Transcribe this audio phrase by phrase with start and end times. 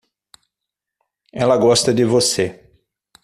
[1.31, 2.59] Ela gosta de você.